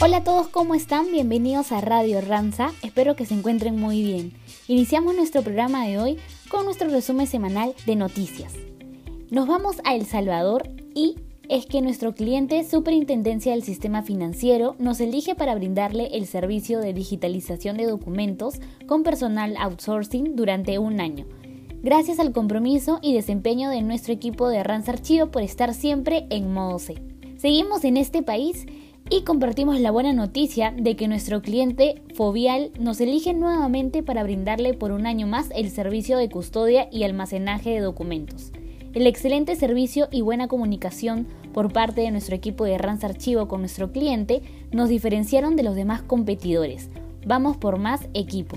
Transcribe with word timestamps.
Hola 0.00 0.18
a 0.18 0.22
todos, 0.22 0.46
¿cómo 0.46 0.76
están? 0.76 1.10
Bienvenidos 1.10 1.72
a 1.72 1.80
Radio 1.80 2.20
Ranza, 2.20 2.70
espero 2.82 3.16
que 3.16 3.26
se 3.26 3.34
encuentren 3.34 3.74
muy 3.74 4.00
bien. 4.00 4.32
Iniciamos 4.68 5.16
nuestro 5.16 5.42
programa 5.42 5.88
de 5.88 5.98
hoy 5.98 6.18
con 6.48 6.66
nuestro 6.66 6.88
resumen 6.88 7.26
semanal 7.26 7.74
de 7.84 7.96
noticias. 7.96 8.54
Nos 9.30 9.48
vamos 9.48 9.80
a 9.82 9.96
El 9.96 10.06
Salvador 10.06 10.70
y 10.94 11.16
es 11.48 11.66
que 11.66 11.82
nuestro 11.82 12.14
cliente 12.14 12.62
Superintendencia 12.62 13.50
del 13.50 13.64
Sistema 13.64 14.02
Financiero 14.04 14.76
nos 14.78 15.00
elige 15.00 15.34
para 15.34 15.56
brindarle 15.56 16.10
el 16.12 16.28
servicio 16.28 16.78
de 16.78 16.92
digitalización 16.92 17.76
de 17.76 17.86
documentos 17.86 18.60
con 18.86 19.02
personal 19.02 19.56
outsourcing 19.56 20.36
durante 20.36 20.78
un 20.78 21.00
año. 21.00 21.26
Gracias 21.82 22.20
al 22.20 22.30
compromiso 22.30 23.00
y 23.02 23.14
desempeño 23.14 23.68
de 23.68 23.82
nuestro 23.82 24.14
equipo 24.14 24.48
de 24.48 24.62
Ranza 24.62 24.92
Archivo 24.92 25.32
por 25.32 25.42
estar 25.42 25.74
siempre 25.74 26.28
en 26.30 26.52
modo 26.52 26.78
C. 26.78 27.02
Seguimos 27.36 27.82
en 27.82 27.96
este 27.96 28.22
país 28.22 28.64
y 29.10 29.22
compartimos 29.22 29.80
la 29.80 29.90
buena 29.90 30.12
noticia 30.12 30.74
de 30.76 30.96
que 30.96 31.08
nuestro 31.08 31.40
cliente 31.40 32.02
Fovial 32.14 32.70
nos 32.78 33.00
elige 33.00 33.32
nuevamente 33.32 34.02
para 34.02 34.22
brindarle 34.22 34.74
por 34.74 34.90
un 34.90 35.06
año 35.06 35.26
más 35.26 35.50
el 35.54 35.70
servicio 35.70 36.18
de 36.18 36.28
custodia 36.28 36.88
y 36.92 37.04
almacenaje 37.04 37.70
de 37.70 37.80
documentos. 37.80 38.52
El 38.92 39.06
excelente 39.06 39.56
servicio 39.56 40.08
y 40.10 40.20
buena 40.20 40.48
comunicación 40.48 41.26
por 41.54 41.72
parte 41.72 42.02
de 42.02 42.10
nuestro 42.10 42.34
equipo 42.34 42.64
de 42.64 42.76
Rans 42.76 43.04
Archivo 43.04 43.48
con 43.48 43.60
nuestro 43.60 43.92
cliente 43.92 44.42
nos 44.72 44.88
diferenciaron 44.88 45.56
de 45.56 45.62
los 45.62 45.74
demás 45.74 46.02
competidores. 46.02 46.90
Vamos 47.26 47.56
por 47.56 47.78
más 47.78 48.08
equipo. 48.14 48.56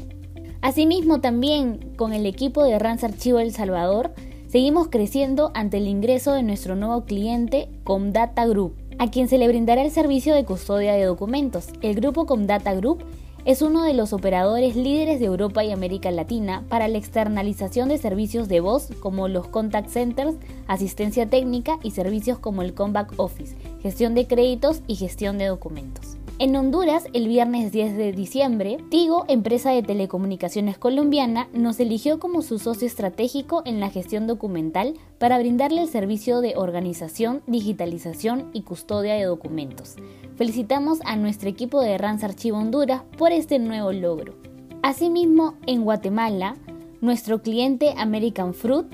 Asimismo, 0.62 1.22
también 1.22 1.94
con 1.96 2.14
el 2.14 2.26
equipo 2.26 2.64
de 2.64 2.78
Rans 2.78 3.04
Archivo 3.04 3.40
El 3.40 3.52
Salvador, 3.52 4.14
seguimos 4.48 4.90
creciendo 4.90 5.52
ante 5.54 5.78
el 5.78 5.88
ingreso 5.88 6.34
de 6.34 6.44
nuestro 6.44 6.76
nuevo 6.76 7.06
cliente 7.06 7.70
Comdata 7.84 8.46
Group 8.46 8.81
a 9.02 9.10
quien 9.10 9.28
se 9.28 9.40
le 9.40 9.48
brindará 9.48 9.82
el 9.82 9.90
servicio 9.90 10.36
de 10.36 10.46
custodia 10.46 10.94
de 10.94 11.06
documentos. 11.06 11.70
El 11.82 11.96
grupo 11.96 12.28
Comdata 12.28 12.76
Group 12.76 13.04
es 13.46 13.64
uno 13.64 13.84
de 13.84 13.96
los 13.96 14.14
operadores 14.14 14.76
líderes 14.76 15.20
de 15.20 15.26
Europa 15.26 15.64
y 15.64 15.72
América 15.72 16.12
Latina 16.12 16.64
para 16.70 16.88
la 16.88 17.00
externalización 17.00 17.90
de 17.90 17.98
servicios 17.98 18.48
de 18.48 18.60
voz 18.60 18.90
como 19.00 19.28
los 19.28 19.48
contact 19.48 19.90
centers, 19.90 20.36
asistencia 20.68 21.28
técnica 21.28 21.80
y 21.82 21.90
servicios 21.90 22.38
como 22.38 22.62
el 22.62 22.76
comeback 22.76 23.14
office, 23.18 23.56
gestión 23.82 24.14
de 24.14 24.28
créditos 24.28 24.82
y 24.86 24.98
gestión 24.98 25.40
de 25.40 25.48
documentos. 25.48 26.21
En 26.42 26.56
Honduras, 26.56 27.06
el 27.14 27.28
viernes 27.28 27.72
10 27.72 27.96
de 27.96 28.14
diciembre, 28.14 28.80
Tigo, 28.90 29.26
empresa 29.28 29.70
de 29.70 29.84
telecomunicaciones 29.84 30.76
colombiana, 30.76 31.48
nos 31.54 31.80
eligió 31.80 32.20
como 32.20 32.42
su 32.42 32.58
socio 32.58 32.88
estratégico 32.88 33.62
en 33.64 33.80
la 33.80 33.92
gestión 33.92 34.26
documental 34.26 34.96
para 35.20 35.38
brindarle 35.38 35.84
el 35.84 35.88
servicio 35.88 36.42
de 36.42 36.56
organización, 36.58 37.44
digitalización 37.46 38.50
y 38.54 38.64
custodia 38.64 39.14
de 39.14 39.26
documentos. 39.26 39.98
Felicitamos 40.36 40.98
a 41.06 41.16
nuestro 41.16 41.48
equipo 41.48 41.80
de 41.80 41.96
RANS 42.00 42.24
Archivo 42.24 42.58
Honduras 42.58 43.04
por 43.20 43.32
este 43.32 43.60
nuevo 43.60 43.92
logro. 43.92 44.34
Asimismo, 44.82 45.54
en 45.68 45.84
Guatemala, 45.84 46.56
nuestro 47.02 47.44
cliente 47.44 47.94
American 47.98 48.56
Fruit 48.56 48.88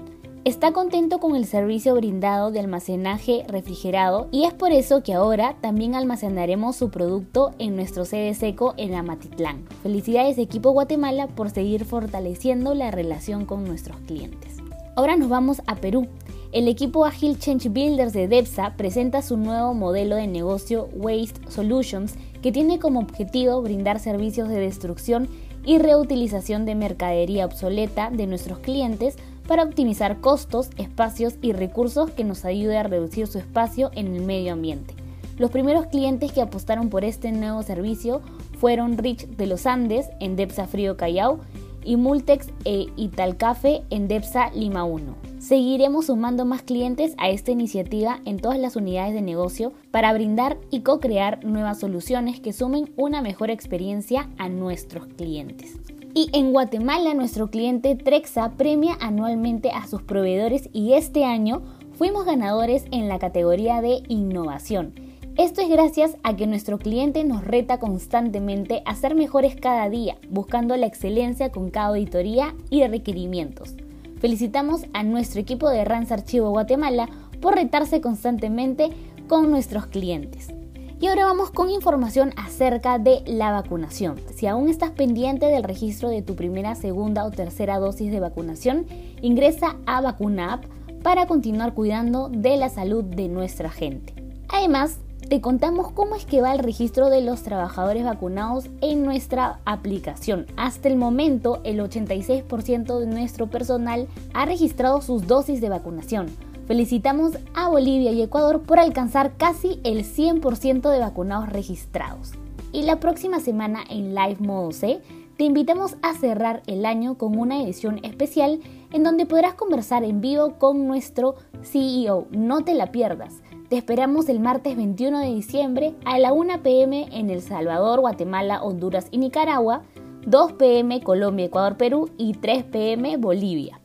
está 0.46 0.72
contento 0.72 1.20
con 1.20 1.36
el 1.36 1.46
servicio 1.46 1.96
brindado 1.96 2.52
de 2.52 2.60
almacenaje 2.60 3.46
refrigerado 3.48 4.28
y 4.32 4.46
es 4.46 4.54
por 4.54 4.72
eso 4.72 5.04
que 5.04 5.14
ahora 5.14 5.56
también 5.62 5.96
almacenaremos 5.96 6.76
su 6.76 6.90
producto 6.90 7.52
en 7.60 7.76
nuestro 7.76 8.06
sede 8.06 8.34
seco 8.34 8.74
en 8.78 8.96
Amatitlán. 8.96 9.64
Felicidades 9.84 10.38
equipo 10.38 10.72
Guatemala 10.72 11.28
por 11.28 11.50
seguir 11.50 11.86
fortaleciendo 11.86 12.74
la 12.74 12.92
relación 12.92 13.46
con 13.46 13.66
nuestros 13.66 13.98
clientes. 14.02 14.58
Ahora 14.96 15.16
nos 15.16 15.30
vamos 15.30 15.62
a 15.68 15.76
Perú. 15.76 16.08
El 16.52 16.68
equipo 16.68 17.06
Agile 17.06 17.38
Change 17.38 17.70
Builders 17.70 18.14
de 18.14 18.28
DEPSA 18.28 18.76
presenta 18.78 19.22
su 19.22 19.38
nuevo 19.38 19.74
modelo 19.74 20.16
de 20.16 20.28
negocio 20.28 20.88
Waste 20.94 21.52
Solutions 21.52 22.16
que 22.42 22.52
tiene 22.52 22.80
como 22.80 23.02
objetivo 23.02 23.62
brindar 23.62 24.00
servicios 24.00 24.48
de 24.48 24.60
destrucción 24.60 25.28
y 25.66 25.80
reutilización 25.80 26.66
de 26.66 26.76
mercadería 26.76 27.46
obsoleta 27.46 28.10
de 28.10 28.26
nuestros 28.26 28.60
clientes 28.60 29.18
para 29.48 29.64
optimizar 29.64 30.20
costos, 30.20 30.70
espacios 30.78 31.36
y 31.42 31.54
recursos 31.54 32.12
que 32.12 32.24
nos 32.24 32.46
ayude 32.46 32.78
a 32.78 32.84
reducir 32.84 33.28
su 33.28 33.38
espacio 33.38 33.92
en 33.94 34.16
el 34.16 34.22
medio 34.24 34.54
ambiente. 34.54 34.94
Los 35.38 35.52
primeros 35.52 35.88
clientes 35.88 36.32
que 36.32 36.42
apostaron 36.42 36.90
por 36.90 37.04
este 37.04 37.32
nuevo 37.32 37.64
servicio 37.64 38.22
fueron 38.60 38.98
Rich 38.98 39.28
de 39.28 39.48
los 39.48 39.66
Andes 39.66 40.10
en 40.20 40.36
Depsa 40.36 40.68
Frío 40.68 40.98
Callao 40.98 41.40
y 41.84 41.96
Multex 41.96 42.50
e 42.66 42.88
Italcafe 42.98 43.84
en 43.90 44.08
Depsa 44.08 44.50
Lima 44.52 44.84
1. 44.84 45.16
Seguiremos 45.40 46.08
sumando 46.08 46.44
más 46.44 46.64
clientes 46.64 47.14
a 47.18 47.30
esta 47.30 47.52
iniciativa 47.52 48.20
en 48.26 48.40
todas 48.40 48.60
las 48.60 48.76
unidades 48.76 49.14
de 49.14 49.22
negocio 49.22 49.72
para 49.92 50.12
brindar 50.12 50.58
y 50.70 50.82
co-crear 50.82 51.46
nuevas 51.46 51.80
soluciones 51.80 52.42
que 52.42 52.52
sumen 52.52 52.92
una 52.98 53.22
mejor 53.22 53.52
experiencia 53.52 54.30
a 54.38 54.50
nuestros 54.50 55.06
clientes. 55.06 55.78
Y 56.18 56.32
en 56.34 56.52
Guatemala 56.52 57.14
nuestro 57.14 57.52
cliente 57.52 57.94
Trexa 57.94 58.54
premia 58.58 58.98
anualmente 59.00 59.70
a 59.70 59.86
sus 59.86 60.02
proveedores 60.02 60.68
y 60.74 60.94
este 60.94 61.26
año 61.26 61.62
fuimos 61.94 62.26
ganadores 62.26 62.86
en 62.90 63.08
la 63.08 63.20
categoría 63.20 63.84
de 63.84 64.02
innovación. 64.08 64.96
Esto 65.38 65.62
es 65.62 65.70
gracias 65.70 66.18
a 66.24 66.36
que 66.36 66.48
nuestro 66.48 66.80
cliente 66.80 67.24
nos 67.24 67.44
reta 67.44 67.78
constantemente 67.78 68.82
a 68.88 68.96
ser 68.96 69.14
mejores 69.14 69.56
cada 69.58 69.92
día, 69.92 70.18
buscando 70.28 70.76
la 70.76 70.88
excelencia 70.88 71.52
con 71.52 71.70
cada 71.70 71.90
auditoría 71.90 72.56
y 72.72 72.84
requerimientos. 72.88 73.76
Felicitamos 74.20 74.88
a 74.94 75.04
nuestro 75.04 75.40
equipo 75.40 75.70
de 75.70 75.86
RANS 75.86 76.12
Archivo 76.12 76.50
Guatemala 76.50 77.10
por 77.40 77.54
retarse 77.54 78.02
constantemente 78.02 78.90
con 79.28 79.52
nuestros 79.52 79.86
clientes. 79.86 80.57
Y 81.00 81.06
ahora 81.06 81.26
vamos 81.26 81.52
con 81.52 81.70
información 81.70 82.34
acerca 82.38 82.98
de 82.98 83.22
la 83.28 83.52
vacunación. 83.52 84.20
Si 84.36 84.48
aún 84.48 84.68
estás 84.68 84.90
pendiente 84.90 85.46
del 85.46 85.64
registro 85.64 86.10
de 86.10 86.24
tu 86.24 86.36
primera, 86.36 86.74
segunda 86.74 87.24
o 87.24 87.30
tercera 87.30 87.78
dosis 87.78 88.12
de 88.12 88.20
vacunación, 88.20 88.88
ingresa 89.22 89.76
a 89.86 90.02
Vacuna 90.02 90.54
App 90.54 90.66
para 91.04 91.28
continuar 91.28 91.76
cuidando 91.76 92.30
de 92.30 92.58
la 92.58 92.70
salud 92.70 93.04
de 93.04 93.28
nuestra 93.28 93.70
gente. 93.70 94.16
Además, 94.50 94.98
te 95.30 95.40
contamos 95.40 95.92
cómo 95.92 96.16
es 96.16 96.26
que 96.26 96.42
va 96.42 96.54
el 96.54 96.60
registro 96.60 97.12
de 97.12 97.22
los 97.22 97.44
trabajadores 97.44 98.04
vacunados 98.04 98.66
en 98.82 99.04
nuestra 99.04 99.60
aplicación. 99.66 100.48
Hasta 100.56 100.88
el 100.88 100.96
momento, 100.96 101.62
el 101.64 101.80
86% 101.80 103.00
de 103.00 103.06
nuestro 103.06 103.48
personal 103.48 104.08
ha 104.34 104.46
registrado 104.46 105.02
sus 105.02 105.28
dosis 105.28 105.62
de 105.62 105.70
vacunación 105.70 106.28
Felicitamos 106.68 107.32
a 107.54 107.70
Bolivia 107.70 108.12
y 108.12 108.22
Ecuador 108.22 108.64
por 108.64 108.78
alcanzar 108.78 109.38
casi 109.38 109.80
el 109.86 110.04
100% 110.04 110.92
de 110.92 111.00
vacunados 111.00 111.48
registrados. 111.48 112.34
Y 112.74 112.84
la 112.84 113.00
próxima 113.00 113.40
semana 113.40 113.86
en 113.90 114.14
Live 114.14 114.40
Modo 114.40 114.74
C 114.74 115.00
te 115.38 115.46
invitamos 115.46 115.96
a 116.02 116.14
cerrar 116.14 116.64
el 116.68 116.86
año 116.86 117.18
con 117.18 117.40
una 117.40 117.64
edición 117.64 118.02
especial 118.04 118.60
en 118.92 119.04
donde 119.04 119.26
podrás 119.26 119.54
conversar 119.54 120.04
en 120.04 120.20
vivo 120.20 120.56
con 120.58 120.88
nuestro 120.88 121.36
CEO. 121.64 122.28
No 122.32 122.66
te 122.66 122.74
la 122.74 122.92
pierdas. 122.92 123.36
Te 123.70 123.78
esperamos 123.78 124.28
el 124.28 124.42
martes 124.42 124.76
21 124.76 125.20
de 125.20 125.34
diciembre 125.34 125.96
a 126.04 126.20
la 126.20 126.34
1 126.34 126.64
pm 126.64 127.08
en 127.14 127.30
El 127.30 127.42
Salvador, 127.42 128.02
Guatemala, 128.02 128.62
Honduras 128.62 129.08
y 129.12 129.20
Nicaragua, 129.20 129.84
2 130.26 130.54
pm 130.54 131.02
Colombia, 131.02 131.46
Ecuador, 131.46 131.78
Perú 131.78 132.10
y 132.18 132.34
3 132.34 132.66
pm 132.66 133.16
Bolivia. 133.16 133.80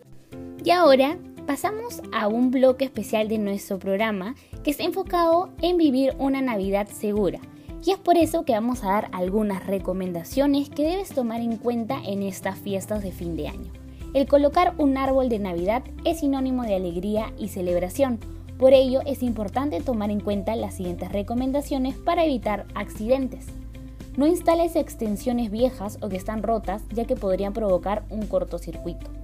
Y 0.65 0.71
ahora 0.71 1.17
pasamos 1.47 2.03
a 2.13 2.29
un 2.29 2.51
bloque 2.51 2.85
especial 2.85 3.29
de 3.29 3.39
nuestro 3.39 3.79
programa 3.79 4.35
que 4.63 4.71
está 4.71 4.85
enfocado 4.85 5.51
en 5.61 5.77
vivir 5.77 6.15
una 6.19 6.41
Navidad 6.41 6.89
segura. 6.89 7.41
Y 7.85 7.91
es 7.91 7.99
por 7.99 8.17
eso 8.17 8.45
que 8.45 8.53
vamos 8.53 8.85
a 8.85 8.89
dar 8.89 9.09
algunas 9.13 9.67
recomendaciones 9.67 10.69
que 10.69 10.85
debes 10.85 11.09
tomar 11.09 11.41
en 11.41 11.57
cuenta 11.57 12.01
en 12.05 12.23
estas 12.23 12.59
fiestas 12.59 13.03
de 13.03 13.11
fin 13.11 13.37
de 13.37 13.49
año. 13.49 13.73
El 14.15 14.29
colocar 14.29 14.75
un 14.79 14.97
árbol 14.97 15.29
de 15.29 15.41
Navidad 15.41 15.83
es 16.05 16.21
sinónimo 16.21 16.63
de 16.63 16.77
alegría 16.77 17.33
y 17.39 17.49
celebración. 17.49 18.21
Por 18.59 18.73
ello 18.73 19.01
es 19.05 19.23
importante 19.23 19.81
tomar 19.81 20.11
en 20.11 20.21
cuenta 20.21 20.55
las 20.55 20.75
siguientes 20.75 21.11
recomendaciones 21.11 21.97
para 21.97 22.25
evitar 22.25 22.67
accidentes. 22.75 23.47
No 24.17 24.27
instales 24.27 24.77
extensiones 24.77 25.51
viejas 25.51 25.99
o 26.03 26.09
que 26.09 26.17
están 26.17 26.43
rotas 26.43 26.83
ya 26.93 27.07
que 27.07 27.17
podrían 27.17 27.53
provocar 27.53 28.05
un 28.11 28.27
cortocircuito. 28.27 29.22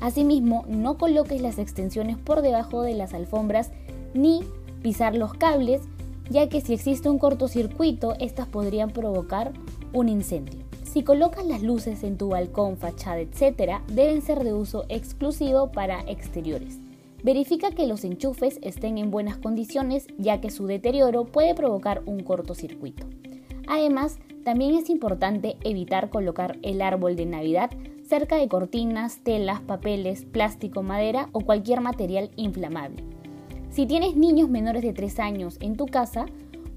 Asimismo, 0.00 0.64
no 0.68 0.96
coloques 0.96 1.40
las 1.42 1.58
extensiones 1.58 2.16
por 2.16 2.42
debajo 2.42 2.82
de 2.82 2.94
las 2.94 3.14
alfombras 3.14 3.70
ni 4.14 4.40
pisar 4.82 5.14
los 5.14 5.34
cables, 5.34 5.82
ya 6.30 6.48
que 6.48 6.60
si 6.60 6.72
existe 6.74 7.10
un 7.10 7.18
cortocircuito, 7.18 8.14
estas 8.18 8.46
podrían 8.46 8.90
provocar 8.90 9.52
un 9.92 10.08
incendio. 10.08 10.60
Si 10.84 11.04
colocas 11.04 11.46
las 11.46 11.62
luces 11.62 12.02
en 12.02 12.16
tu 12.16 12.28
balcón, 12.28 12.76
fachada, 12.76 13.20
etc., 13.20 13.80
deben 13.92 14.22
ser 14.22 14.42
de 14.42 14.54
uso 14.54 14.86
exclusivo 14.88 15.70
para 15.70 16.00
exteriores. 16.08 16.80
Verifica 17.22 17.70
que 17.70 17.86
los 17.86 18.02
enchufes 18.02 18.58
estén 18.62 18.96
en 18.96 19.10
buenas 19.10 19.36
condiciones, 19.36 20.06
ya 20.18 20.40
que 20.40 20.50
su 20.50 20.66
deterioro 20.66 21.26
puede 21.26 21.54
provocar 21.54 22.02
un 22.06 22.20
cortocircuito. 22.20 23.06
Además, 23.68 24.18
también 24.44 24.74
es 24.74 24.88
importante 24.88 25.58
evitar 25.62 26.08
colocar 26.08 26.58
el 26.62 26.80
árbol 26.80 27.14
de 27.14 27.26
Navidad 27.26 27.70
cerca 28.10 28.34
de 28.34 28.48
cortinas, 28.48 29.20
telas, 29.22 29.60
papeles, 29.60 30.24
plástico, 30.24 30.82
madera 30.82 31.28
o 31.30 31.42
cualquier 31.42 31.80
material 31.80 32.32
inflamable. 32.34 33.04
Si 33.70 33.86
tienes 33.86 34.16
niños 34.16 34.50
menores 34.50 34.82
de 34.82 34.92
3 34.92 35.20
años 35.20 35.58
en 35.60 35.76
tu 35.76 35.86
casa, 35.86 36.26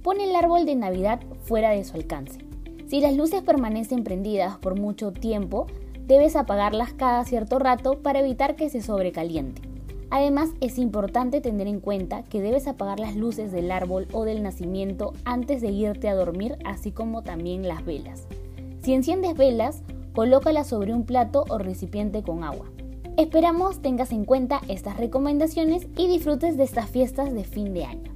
pone 0.03 0.25
el 0.25 0.35
árbol 0.35 0.67
de 0.67 0.75
Navidad 0.75 1.21
fuera 1.41 1.71
de 1.71 1.83
su 1.85 1.95
alcance. 1.95 2.37
Si 2.85 3.01
las 3.01 3.15
luces 3.15 3.41
permanecen 3.41 4.03
prendidas 4.03 4.59
por 4.59 4.79
mucho 4.79 5.11
tiempo, 5.11 5.65
debes 6.05 6.35
apagarlas 6.35 6.93
cada 6.93 7.25
cierto 7.25 7.57
rato 7.57 7.97
para 8.03 8.19
evitar 8.19 8.55
que 8.55 8.69
se 8.69 8.83
sobrecaliente. 8.83 9.63
Además, 10.11 10.51
es 10.61 10.77
importante 10.77 11.41
tener 11.41 11.65
en 11.65 11.79
cuenta 11.79 12.21
que 12.25 12.41
debes 12.41 12.67
apagar 12.67 12.99
las 12.99 13.15
luces 13.15 13.51
del 13.51 13.71
árbol 13.71 14.07
o 14.11 14.23
del 14.23 14.43
nacimiento 14.43 15.13
antes 15.25 15.61
de 15.61 15.71
irte 15.71 16.09
a 16.09 16.13
dormir, 16.13 16.59
así 16.63 16.91
como 16.91 17.23
también 17.23 17.67
las 17.67 17.83
velas. 17.83 18.27
Si 18.83 18.93
enciendes 18.93 19.35
velas, 19.35 19.81
colócalas 20.13 20.67
sobre 20.67 20.93
un 20.93 21.05
plato 21.05 21.45
o 21.49 21.57
recipiente 21.57 22.23
con 22.23 22.43
agua. 22.43 22.69
Esperamos 23.17 23.81
tengas 23.81 24.11
en 24.11 24.25
cuenta 24.25 24.61
estas 24.67 24.97
recomendaciones 24.97 25.87
y 25.97 26.07
disfrutes 26.07 26.57
de 26.57 26.63
estas 26.63 26.89
fiestas 26.89 27.33
de 27.33 27.43
fin 27.43 27.73
de 27.73 27.85
año. 27.85 28.13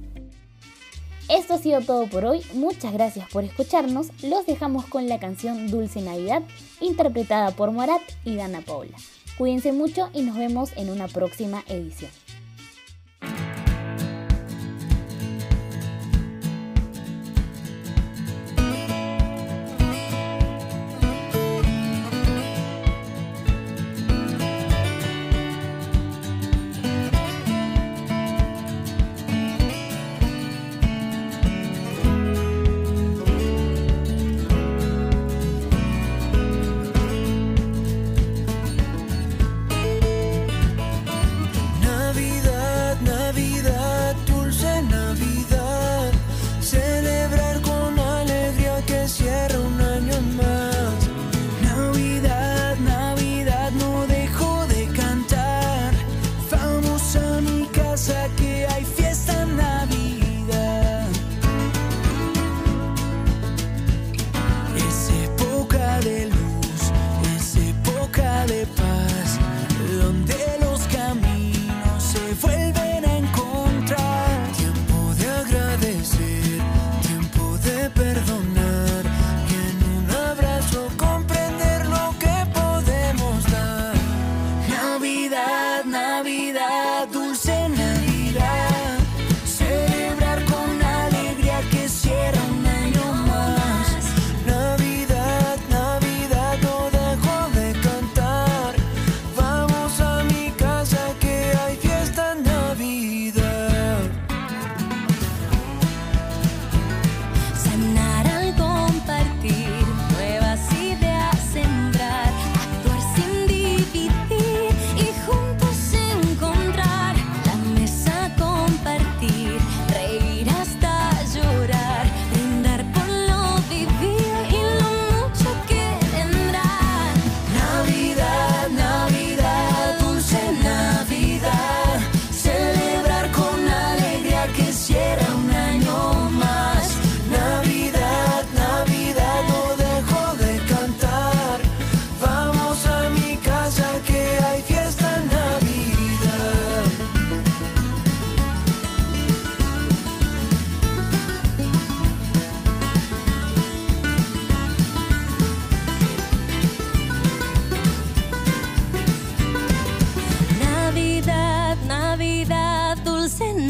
Esto 1.28 1.54
ha 1.54 1.58
sido 1.58 1.82
todo 1.82 2.06
por 2.06 2.24
hoy, 2.24 2.40
muchas 2.54 2.92
gracias 2.92 3.28
por 3.30 3.44
escucharnos, 3.44 4.08
los 4.22 4.46
dejamos 4.46 4.86
con 4.86 5.08
la 5.08 5.18
canción 5.18 5.70
Dulce 5.70 6.00
Navidad, 6.00 6.42
interpretada 6.80 7.50
por 7.50 7.70
Morat 7.70 8.00
y 8.24 8.36
Dana 8.36 8.62
Paula. 8.62 8.96
Cuídense 9.36 9.72
mucho 9.72 10.08
y 10.14 10.22
nos 10.22 10.36
vemos 10.36 10.72
en 10.76 10.90
una 10.90 11.06
próxima 11.06 11.62
edición. 11.68 12.10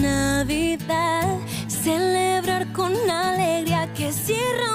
Navidad, 0.00 1.38
celebrar 1.66 2.72
con 2.72 2.92
alegría 3.10 3.92
que 3.94 4.12
cierra 4.12 4.67